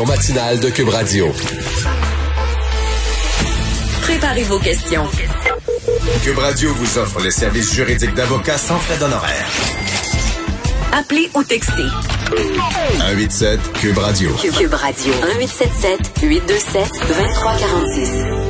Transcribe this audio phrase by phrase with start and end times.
[0.00, 1.32] Au matinal de Cube Radio.
[4.02, 5.04] Préparez vos questions.
[6.22, 9.48] Cube Radio vous offre les services juridiques d'avocats sans frais d'honoraires.
[10.92, 11.88] Appelez ou textez.
[12.98, 14.30] 187 Cube Radio.
[14.34, 15.12] Cube Radio.
[15.14, 18.47] 1877 827 2346.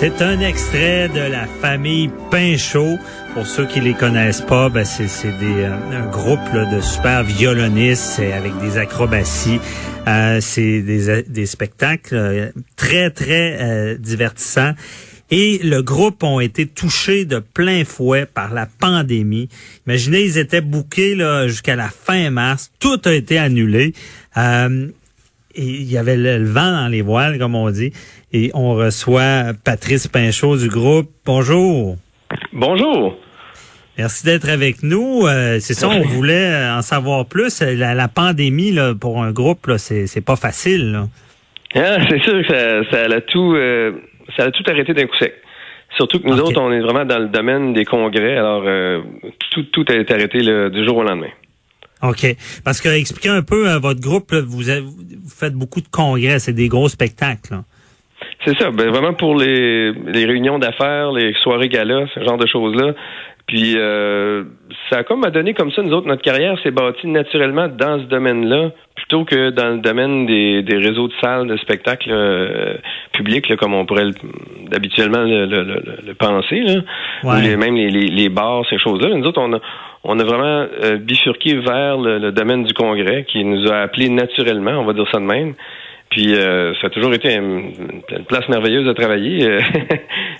[0.00, 2.96] C'est un extrait de la famille Pinchot.
[3.34, 6.40] Pour ceux qui les connaissent pas, ben c'est, des, euh, un groupe
[6.72, 9.60] de super violonistes euh, avec des acrobaties.
[10.08, 14.72] Euh, c'est des, des spectacles euh, très, très euh, divertissants.
[15.30, 19.50] Et le groupe ont été touchés de plein fouet par la pandémie.
[19.86, 21.14] Imaginez, ils étaient bouqués
[21.46, 22.72] jusqu'à la fin mars.
[22.80, 23.92] Tout a été annulé.
[24.38, 24.88] Euh,
[25.54, 27.92] et il y avait le, le vent dans les voiles, comme on dit.
[28.32, 31.10] Et on reçoit Patrice Pinchot du groupe.
[31.24, 31.96] Bonjour.
[32.52, 33.16] Bonjour.
[33.98, 35.26] Merci d'être avec nous.
[35.26, 37.60] Euh, c'est ça, on voulait en savoir plus.
[37.60, 40.92] La, la pandémie, là, pour un groupe, là, c'est, c'est pas facile.
[40.92, 41.08] Là.
[41.74, 43.92] Ah, c'est sûr que ça, ça a tout euh,
[44.36, 45.34] ça a tout arrêté d'un coup sec.
[45.96, 49.00] Surtout que nous autres, on est vraiment dans le domaine des congrès, alors euh,
[49.50, 51.30] tout, tout a été arrêté là, du jour au lendemain.
[52.02, 52.36] OK.
[52.64, 56.38] Parce que expliquez un peu euh, votre groupe, vous, avez- vous faites beaucoup de congrès,
[56.38, 57.60] c'est des gros spectacles.
[58.44, 62.46] C'est ça, ben vraiment pour les, les réunions d'affaires, les soirées galas, ce genre de
[62.46, 62.94] choses-là.
[63.50, 64.44] Puis euh,
[64.88, 67.98] ça a comme à donner comme ça, nous autres, notre carrière s'est bâtie naturellement dans
[67.98, 72.74] ce domaine-là, plutôt que dans le domaine des, des réseaux de salles de spectacles euh,
[73.12, 76.74] publics, là, comme on pourrait le- habituellement le, le- le- le penser, là.
[77.24, 77.38] Ouais.
[77.38, 79.08] Ou les- même les, les, les bars, ces choses-là.
[79.16, 79.58] Nous autres, on a,
[80.04, 84.10] on a vraiment euh, bifurqué vers le, le domaine du congrès, qui nous a appelés
[84.10, 85.54] naturellement, on va dire ça de même.
[86.10, 87.70] Puis euh, ça a toujours été une,
[88.10, 89.44] une place merveilleuse de travailler.
[89.46, 89.60] euh.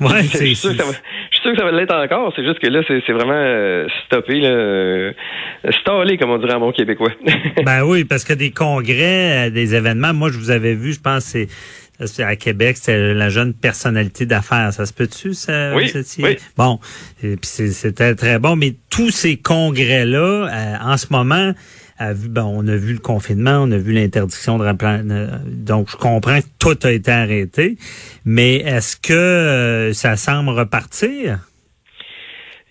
[0.00, 0.98] Ouais, c'est- sûr que ça va, je
[1.40, 2.32] suis sûr que ça va l'être encore.
[2.36, 5.12] C'est juste que là, c'est vraiment euh, stoppé, là, euh,
[5.80, 7.12] stallé, comme on dirait en bon québécois.
[7.64, 11.00] ben oui, parce que des congrès, euh, des événements, moi je vous avais vu, je
[11.00, 11.36] pense
[12.06, 14.72] c'est à Québec, c'est la jeune personnalité d'affaires.
[14.72, 15.74] Ça se peut-tu, ça?
[15.74, 16.36] Oui, oui.
[16.56, 16.78] Bon,
[17.22, 21.52] et puis c'était très bon, mais tous ces congrès-là, euh, en ce moment,
[22.00, 25.90] a vu, bon, on a vu le confinement, on a vu l'interdiction de euh, donc
[25.90, 27.76] je comprends que tout a été arrêté,
[28.24, 31.38] mais est-ce que euh, ça semble repartir?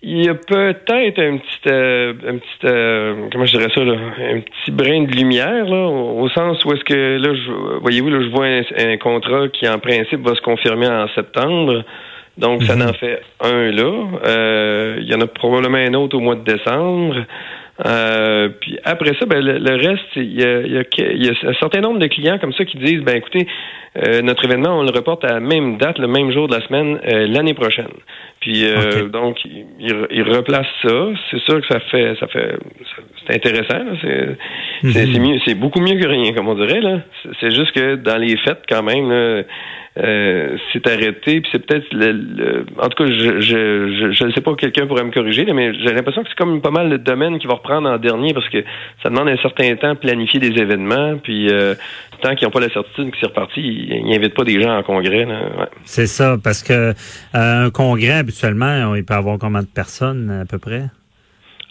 [0.01, 3.95] Il y a peut-être un petit, euh, un petit, euh, comment je dirais ça, là,
[4.33, 8.21] un petit brin de lumière, là, au, au sens où est-ce que, là, voyez-vous, là,
[8.21, 11.83] je vois un, un contrat qui, en principe, va se confirmer en septembre.
[12.37, 12.89] Donc, ça Mhm.
[12.89, 14.07] en fait un là.
[14.25, 17.25] Euh, il y en a probablement un autre au mois de décembre.
[17.85, 22.37] Euh, puis après ça, ben, le, reste, il y a un certain nombre de clients
[22.37, 23.47] comme ça qui disent, ben écoutez,
[23.97, 26.65] euh, notre événement, on le reporte à la même date, le même jour de la
[26.67, 27.91] semaine, euh, l'année prochaine.
[28.41, 29.65] Puis euh, donc, il,
[30.11, 31.07] il- replace ça.
[31.29, 32.57] C'est sûr que ça fait, ça fait,
[33.27, 33.83] c'est intéressant.
[34.01, 34.37] C'est,
[34.93, 35.13] c'est, Mhm.
[35.13, 36.99] c'est mieux, c'est beaucoup mieux que rien, comme on dirait là.
[37.41, 39.43] C'est, juste que dans les fêtes, quand même, là,
[39.97, 41.41] euh, c'est arrêté.
[41.41, 45.03] Puis c'est peut-être, le, le- en tout cas, je, je, je, sais pas, quelqu'un pourrait
[45.03, 47.55] me corriger, là, mais j'ai l'impression que c'est comme pas mal le domaine qui va
[47.55, 48.63] reprendre en dernier parce que
[49.03, 51.17] ça demande un certain temps de planifier des événements.
[51.21, 51.75] Puis euh,
[52.21, 54.83] tant qu'ils n'ont pas la certitude que c'est reparti, ils n'invitent pas des gens en
[54.83, 55.25] congrès.
[55.25, 55.67] Ouais.
[55.83, 56.93] C'est ça, parce que euh,
[57.33, 60.83] un congrès, habituellement, il peut avoir combien de personnes à peu près?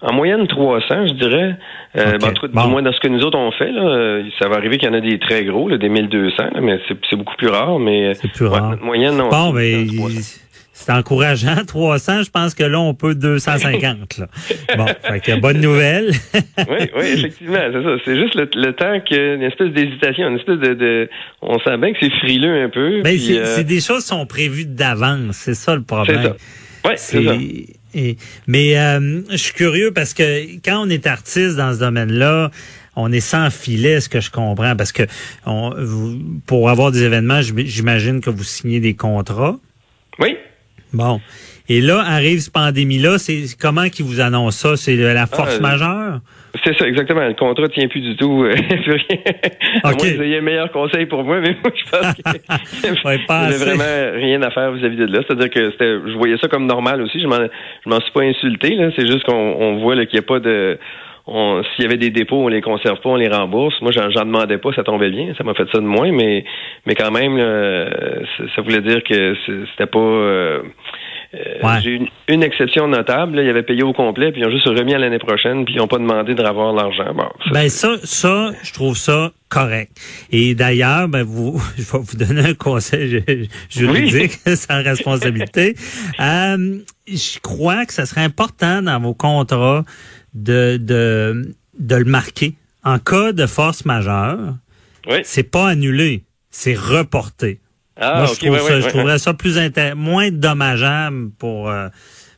[0.01, 1.57] En moyenne 300, je dirais.
[1.97, 2.65] Euh, ben, en tout cas, Bon.
[2.65, 4.89] Du moins dans ce que nous autres on fait, là, euh, ça va arriver qu'il
[4.89, 7.79] y en a des très gros, là, des 1200, là, mais c'est, beaucoup plus rare.
[7.81, 8.71] Mais C'est plus ouais, rare.
[8.71, 9.29] notre moyenne, non.
[9.29, 10.41] Bon, 300.
[10.81, 11.57] C'est encourageant.
[11.67, 14.19] 300, je pense que là, on peut 250.
[14.19, 14.29] Là.
[14.77, 16.11] Bon, fait que bonne nouvelle.
[16.35, 17.97] oui, oui, effectivement, c'est ça.
[18.05, 21.11] C'est juste le, le temps qu'il y a une espèce d'hésitation, une espèce de, de-
[21.43, 23.03] on sent bien que c'est frileux un peu.
[23.03, 25.37] Ben, c'est euh, c'est des choses qui sont prévues d'avance.
[25.37, 26.35] C'est ça le problème.
[26.85, 26.89] C'est ça.
[26.89, 27.35] ouais, c'est ça.
[27.95, 28.17] et-
[28.47, 32.51] mais euh, je suis curieux parce que quand on est artiste dans ce domaine-là,
[32.97, 35.03] on est sans filet, ce que je comprends, parce que
[35.47, 39.57] on, vous- pour avoir des événements, j'im- j'imagine que vous signez des contrats.
[40.21, 40.37] Oui.
[40.93, 41.21] Bon.
[41.69, 44.77] Et là, arrive cette pandémie-là, c'est comment qu'ils vous annoncent ça?
[44.77, 46.21] C'est de la force euh, majeure?
[46.65, 47.27] C'est ça, exactement.
[47.27, 48.43] Le contrat tient plus du tout.
[48.45, 49.19] euh, plus rien.
[49.85, 49.99] À Ok.
[50.01, 53.19] moins que vous ayez un meilleur conseil pour moi, mais moi, je pense que Ouais,
[53.59, 55.21] vraiment rien à faire vis-à-vis de là.
[55.27, 57.21] C'est-à-dire que c'était, je voyais ça comme normal aussi.
[57.21, 58.89] Je m'en, je m'en suis pas insulté, là.
[58.97, 60.79] C'est juste qu'on on voit, qu'il n'y a pas de,
[61.75, 63.75] s'il y avait des dépôts, on les conserve pas, on les rembourse.
[63.83, 66.45] Moi, j'en, demandais pas, ça tombait bien, ça m'a fait ça de moins, mais
[66.87, 67.39] mais quand même,
[68.55, 69.35] ça, voulait dire que
[69.71, 70.63] c'était pas.
[71.35, 73.37] Euh, j'ai une, une, exception notable.
[73.37, 75.75] Là, ils avaient payé au complet, puis ils ont juste remis à l'année prochaine, puis
[75.75, 77.13] ils n'ont pas demandé de revoir l'argent.
[77.15, 79.93] Bon, ben ça, ça, je trouve ça correct.
[80.31, 83.23] Et d'ailleurs, ben vous, je vais vous donner un conseil
[83.69, 85.75] juridique sans responsabilité.
[86.21, 89.85] Euh, je crois que ça serait important dans vos contrats
[90.35, 92.55] de, de, de le marquer.
[92.85, 94.57] En cas de force majeure,
[95.09, 95.19] oui.
[95.25, 97.61] c'est pas annulé, c'est reporté.
[97.97, 99.59] Ah, Moi, je, trouve ça, je trouverais ça plus
[99.97, 101.89] moins dommageable pour euh,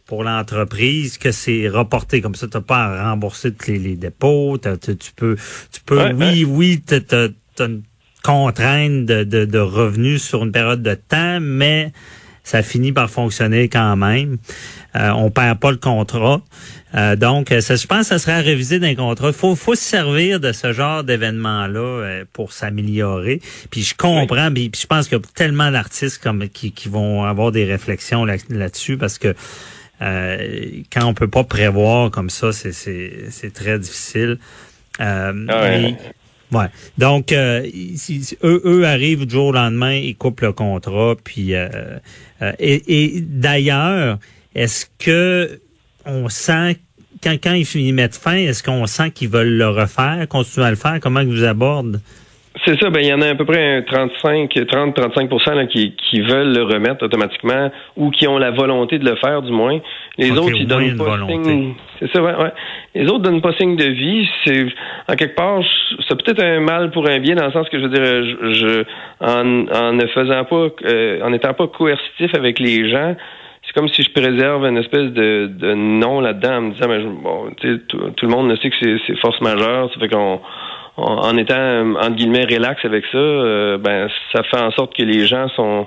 [0.07, 2.49] pour l'entreprise que c'est reporté comme ça.
[2.49, 4.59] T'as pas à rembourser tous les, dépôts.
[4.59, 5.37] tu peux,
[5.71, 7.29] tu peux, oui, oui, t'as
[7.61, 7.83] une
[8.25, 11.93] contrainte de, de, de revenus sur une période de temps, mais
[12.51, 14.39] ça finit par fonctionner quand même.
[14.97, 16.43] Euh, on perd pas le contrat.
[16.97, 19.29] Euh, donc, ça, je pense que ça serait à réviser d'un contrat.
[19.29, 23.41] Il faut, faut se servir de ce genre d'événement-là euh, pour s'améliorer.
[23.71, 27.23] Puis je comprends, puis, je pense qu'il y a tellement d'artistes comme qui, qui vont
[27.23, 29.33] avoir des réflexions là-dessus parce que
[30.03, 34.39] euh, quand on peut pas prévoir comme ça, c'est très difficile.
[35.01, 35.97] Euh, ah Ouais.
[36.99, 37.67] Donc, euh,
[38.43, 41.69] eux, eux arrivent du jour au lendemain, ils coupent le contrat, puis euh,
[42.43, 44.19] euh, et, d'ailleurs,
[44.55, 45.61] est-ce que
[46.07, 46.77] on sent
[47.23, 50.77] quand, quand ils mettent fin, est-ce qu'on sent qu'ils veulent le refaire, continuer à le
[50.77, 50.99] faire?
[51.01, 52.01] Comment ils vous abordent?
[52.67, 56.55] C'est ça, ben il y en a à peu près 35, 30-35 qui, qui veulent
[56.55, 59.79] le remettre automatiquement ou qui ont la volonté de le faire du moins.
[60.19, 61.75] Les autres, ils donnent pas signe.
[61.99, 62.53] C'est ça, ouais, ouais.
[62.95, 64.29] Les autres donnent pas signe de vie.
[64.45, 64.67] C'est
[65.09, 65.63] en quelque part,
[66.07, 68.85] c'est peut-être un mal pour un bien dans le sens que je veux dire, je,
[69.21, 73.17] en, en ne faisant pas, euh, en n'étant pas coercitif avec les gens,
[73.67, 77.03] c'est comme si je préserve une espèce de, de nom là-dedans en me disant, ben,
[77.23, 77.79] bon, tout,
[78.17, 78.77] tout le monde sait que
[79.07, 80.41] c'est force majeure, ça fait qu'on
[81.01, 85.27] en étant entre guillemets relax avec ça, euh, ben ça fait en sorte que les
[85.27, 85.87] gens sont,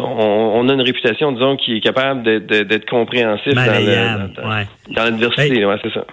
[0.00, 6.04] on, a une réputation, disons, qui est capable d'être compréhensif dans l'adversité, ouais, c'est ça.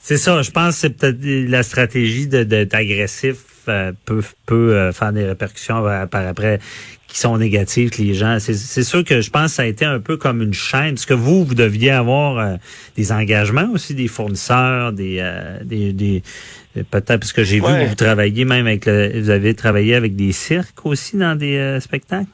[0.00, 1.18] C'est ça, je pense que c'est peut-être
[1.50, 3.36] la stratégie d'être agressif
[3.68, 6.60] euh, peut, peut euh, faire des répercussions par après
[7.08, 8.38] qui sont négatives, les gens.
[8.38, 10.94] C'est sûr que je pense que ça a été un peu comme une chaîne.
[10.94, 12.58] Est-ce que vous, vous deviez avoir
[12.96, 15.22] des engagements aussi des fournisseurs, des,
[15.64, 16.22] des
[16.84, 20.16] Peut-être parce que j'ai vu que vous travaillez même avec le, vous avez travaillé avec
[20.16, 22.26] des cirques aussi dans des euh, spectacles?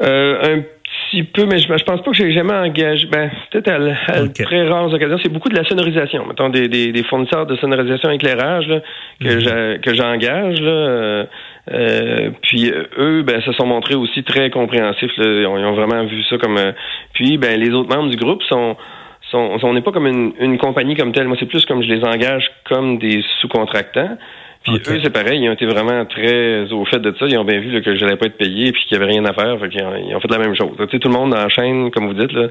[0.00, 0.62] Euh, un
[1.10, 3.06] petit peu, mais je, je pense pas que j'ai jamais engagé.
[3.06, 5.18] Ben, peut-être à, très rares occasions.
[5.22, 6.26] C'est beaucoup de la sonorisation.
[6.26, 8.68] Mettons des, des, fournisseurs de sonorisation éclairage
[9.20, 9.80] que mhm.
[9.80, 10.60] que j'engage.
[11.70, 15.12] Euh, euh, puis eux, ben, se sont montrés aussi très compréhensifs.
[15.18, 16.58] Ils, ont, ils, ont, vraiment vu ça comme.
[17.12, 18.76] puis, ben, les autres membres du groupe sont
[19.34, 21.28] on n'est pas comme une, compagnie comme telle.
[21.28, 24.16] Moi, c'est plus comme je les engage comme des sous-contractants.
[24.64, 27.26] Puis eux, c'est pareil, ils ont été vraiment très au fait de ça.
[27.26, 29.12] Ils ont bien vu là, que je n'allais pas être payé puis qu'il n'y avait
[29.12, 29.56] rien à faire.
[29.70, 30.72] ils, ont, fait la même chose.
[30.78, 32.48] Tu sais, tout le monde dans la chaîne, comme vous dites, là,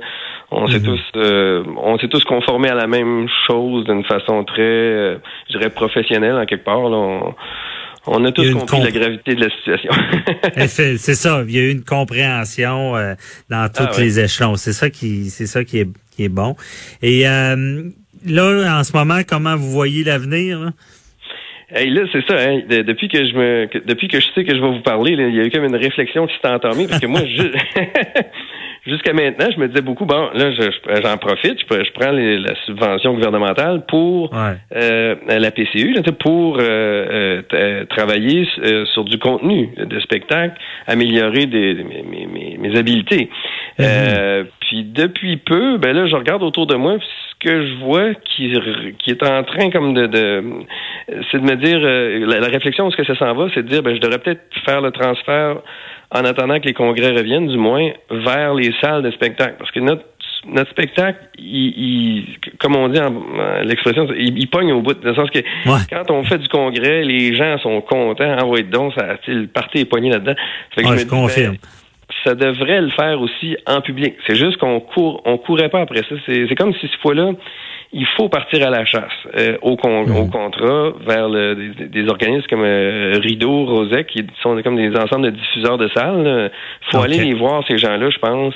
[0.50, 0.86] on s'est mhm.
[0.86, 5.18] tous euh, on s'est tous conformés à la même chose d'une façon très, euh,
[5.50, 6.90] je dirais, professionnelle en quelque part.
[6.90, 6.98] Là.
[6.98, 7.36] On,
[8.06, 9.92] a tous compris la gravité de la situation.
[10.56, 13.14] Eh, c'est ça, il y a eu une compréhension euh,
[13.50, 14.56] dans tous ah les échelons.
[14.56, 16.56] C'est ça qui c'est ça qui est qui est bon.
[17.02, 17.84] Et euh,
[18.26, 20.72] là, en ce moment, comment vous voyez l'avenir?
[21.70, 22.38] Là, c'est ça.
[22.40, 22.62] Hein.
[22.70, 25.40] depuis que je me, depuis que je sais que je vais vous parler, il y
[25.40, 27.44] a eu comme une réflexion qui s'est entamée parce que moi, je,
[28.88, 33.84] jusqu'à maintenant, je me disais beaucoup, bon, là, j'en profite, je, prends la subvention gouvernementale
[33.88, 38.48] pour euh, la PCU, pour euh, euh, travailler
[38.94, 40.56] sur du contenu de spectacle,
[40.88, 43.30] améliorer des, mes, mes, habiletés.
[43.80, 44.46] Mm-hmm.
[44.62, 48.54] puis depuis peu, ben là, je regarde autour de moi, ce que je vois qui,
[49.00, 50.44] qui est en train comme de, de
[51.32, 53.84] c'est de me dire, la, réflexion où ce que ça s'en va, c'est de dire,
[53.84, 55.58] ben, je devrais peut-être faire le transfert
[56.12, 59.56] en attendant que les congrès reviennent, du moins, vers les salles de spectacle.
[59.60, 60.04] Parce que notre
[60.46, 63.12] notre spectacle, il, comme on dit en,
[63.64, 64.94] l'expression, il, il, pogne au bout.
[64.94, 65.40] Dans le sens que
[65.90, 68.36] quand on fait du congrès, les gens sont contents.
[68.38, 70.36] Ah donc, ça, le parti est pogné là-dedans.
[70.74, 71.54] Fait que je, confirme.
[71.54, 71.60] Ben,
[72.24, 74.16] ça devrait le faire aussi en public.
[74.26, 76.16] C'est juste qu'on court, on courait pas après ça.
[76.26, 77.32] C'est comme si cette fois-là,
[77.94, 80.30] il faut partir à la chasse euh, au, con, au, mhm.
[80.30, 81.56] contrat vers le,
[81.88, 86.52] des, organismes comme euh, Rideau, Rosec, qui sont comme des ensembles de diffuseurs de salles.
[86.88, 88.54] Il faut aller les voir, ces gens-là, je pense,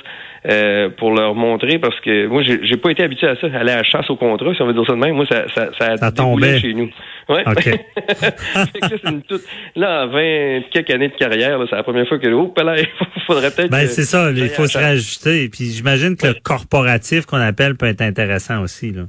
[0.50, 3.78] euh, pour leur montrer, parce que moi, j'ai pas été habitué à ça, aller à
[3.78, 5.16] la chasse au contrat, si on veut dire ça de même.
[5.16, 6.90] Moi, ça, ça, ça a ça chez nous.
[7.30, 7.44] Ouais.
[7.46, 7.80] Okay.
[9.76, 12.88] là, en 20 quelques années de carrière, c'est la première fois que oh, là, il
[13.28, 13.72] faudrait peut-être.
[13.72, 15.50] Ben, c'est ça, il faut se réajuster.
[15.50, 18.92] Puis j'imagine que le corporatif qu'on appelle peut être intéressant aussi.
[18.92, 19.04] Là.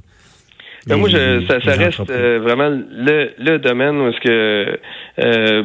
[0.87, 4.79] Ben, moi, je, ça, ça reste euh, vraiment le, le domaine où est-ce que
[5.19, 5.63] euh,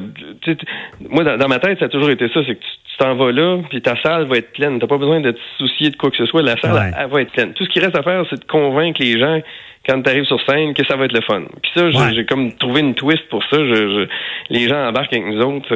[1.09, 3.59] moi dans, ma tête ça a toujours été ça, c'est que tu t'en vas là,
[3.69, 4.79] puis ta salle va être pleine.
[4.79, 6.43] T'as pas besoin de te soucier de quoi que ce soit.
[6.43, 7.53] La salle, elle, va être pleine.
[7.53, 9.41] Tout ce qui reste à faire, c'est de convaincre les gens
[9.89, 11.43] quand tu arrives sur scène que ça va être le fun.
[11.63, 13.57] Puis ça, j'ai comme trouvé une twist pour ça.
[13.57, 14.07] Je,
[14.51, 15.69] les gens embarquent avec nous autres.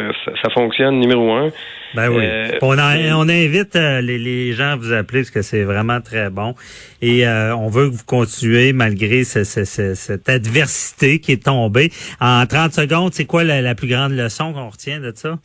[0.43, 1.49] Ça, fonctionne numéro un.
[1.95, 2.25] Ben oui.
[2.25, 6.01] Euh, on, on, invite euh, les, les, gens à vous appeler parce que c'est vraiment
[6.01, 6.55] très bon.
[7.01, 11.91] Et euh, on veut que vous continuez malgré cette adversité qui est tombée.
[12.21, 15.39] En 30 secondes, c'est quoi la plus grande leçon qu'on retient de ça?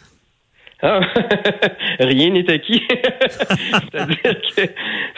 [0.84, 1.00] Ah,
[2.00, 2.84] rien n'est acquis.
[2.89, 4.62] C'est-à-dire que,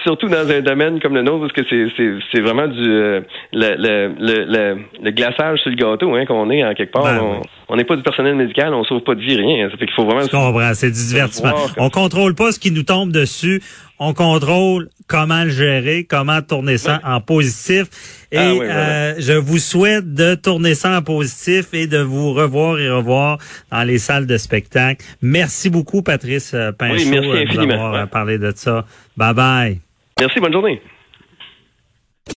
[0.03, 3.75] surtout dans un domaine comme le nôtre, parce que c'est, c'est, vraiment du euh, le,
[3.77, 7.03] le, le, le, glaçage sur le gâteau hein, qu'on est en quelque part.
[7.03, 9.69] Ben on n'est pas du personnel médical, on sauve pas de vie, rien.
[9.69, 10.21] Ça fait qu'il faut vraiment.
[10.21, 11.53] Je comprends, c'est du divertissement.
[11.77, 13.61] On contrôle pas ce qui nous tombe dessus.
[13.99, 17.87] On contrôle comment le gérer, comment tourner ça en positif.
[18.31, 22.79] Et ah euh, je vous souhaite de tourner ça en positif et de vous revoir
[22.79, 23.39] et revoir
[23.71, 25.03] dans les salles de spectacle.
[25.21, 28.85] Merci beaucoup, Patrice euh, Pinchot, oui, merci euh, de parlé de ça.
[29.17, 29.79] Bye bye.
[30.19, 30.79] Merci, bonne journée.